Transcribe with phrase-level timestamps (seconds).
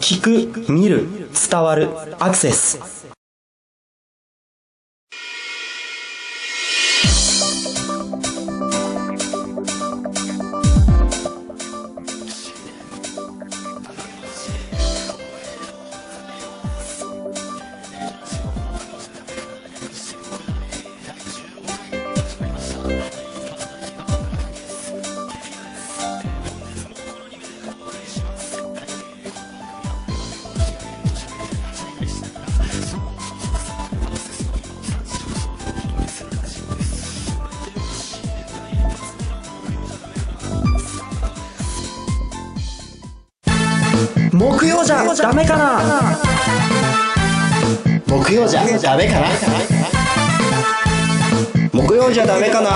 [0.00, 1.06] 聞く、見る、
[1.50, 3.13] 伝わる、アクセス。
[45.24, 45.80] ダメかな？
[48.06, 49.26] 木曜じゃダメかな？
[51.72, 52.70] 木曜じゃダメかな？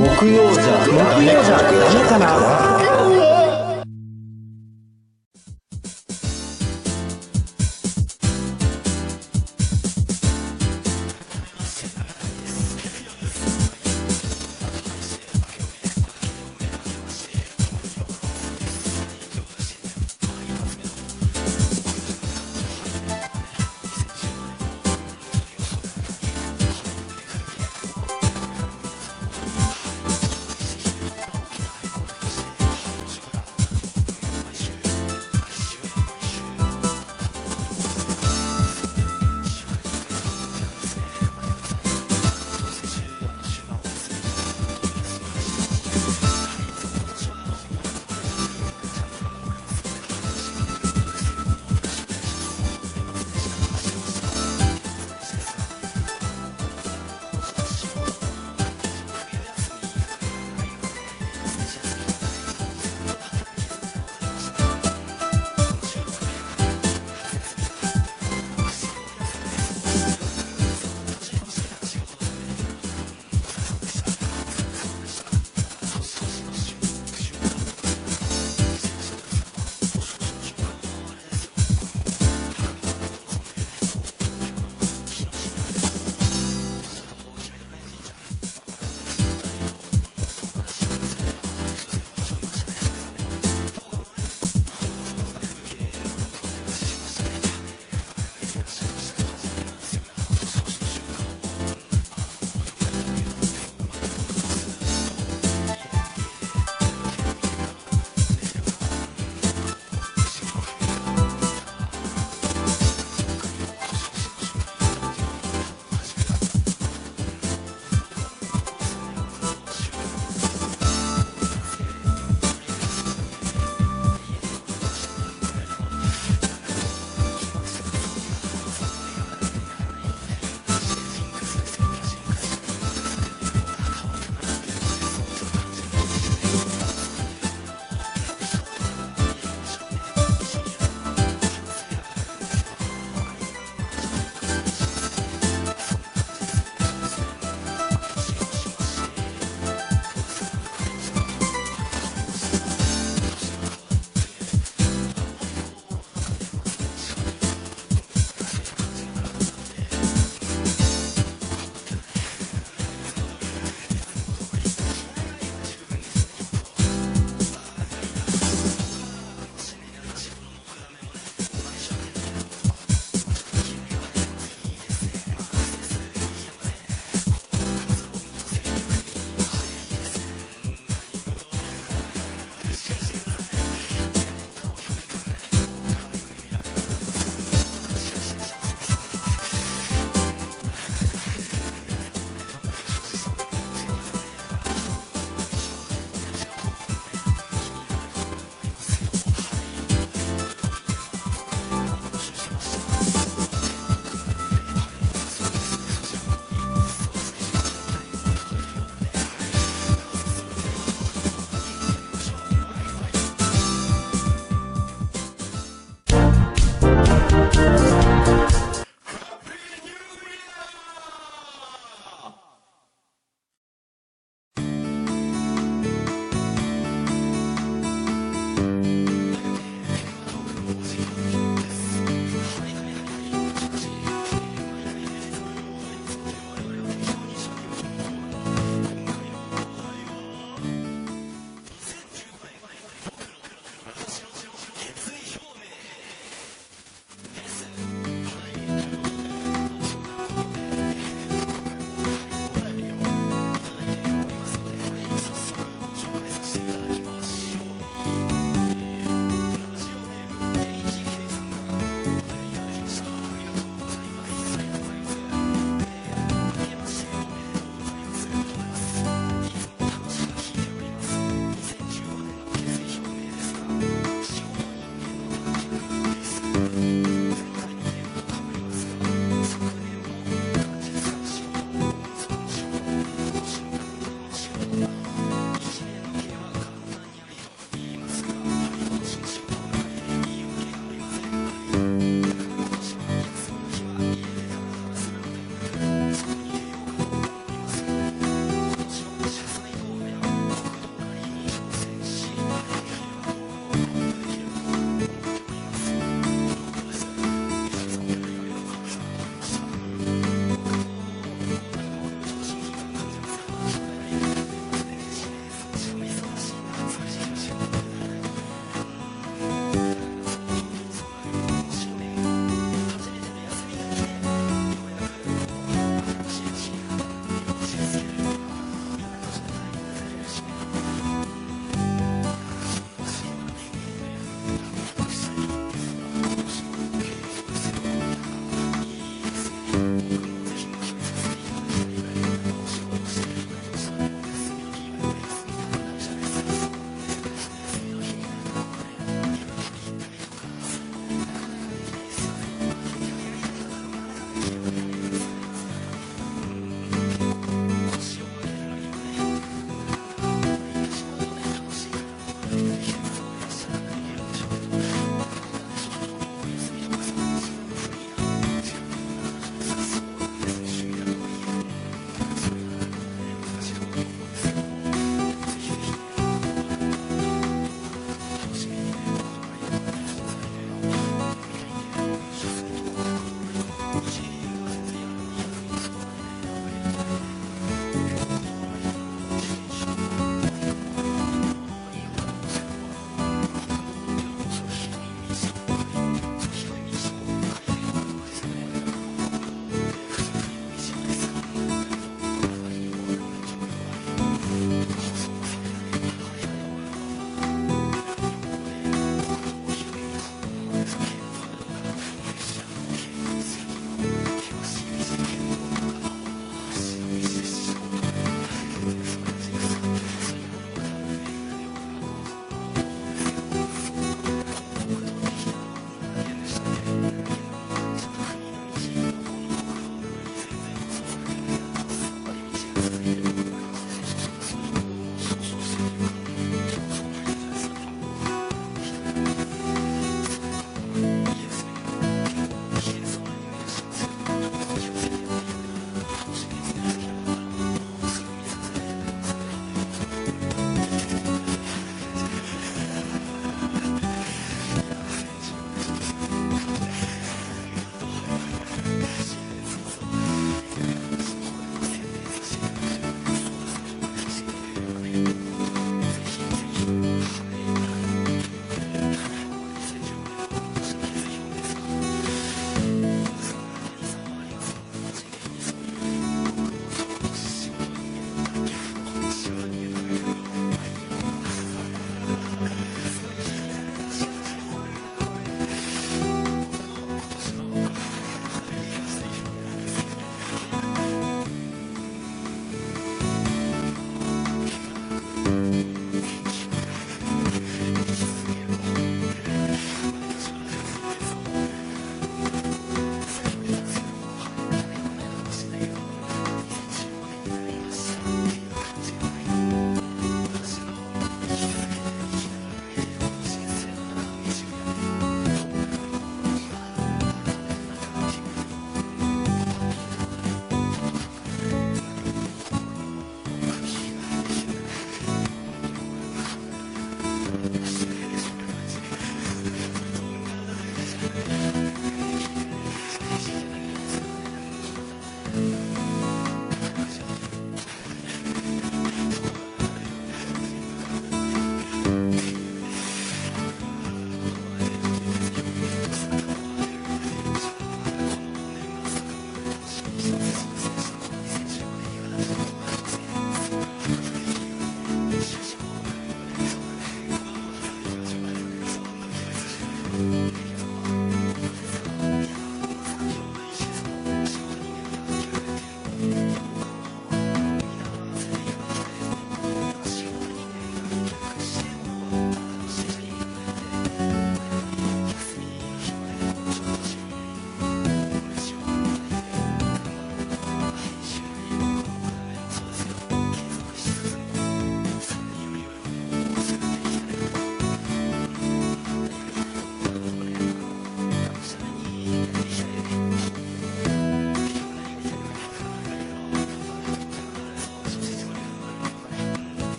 [0.00, 0.90] 木曜じゃ木
[1.24, 2.26] 曜じゃダメかな「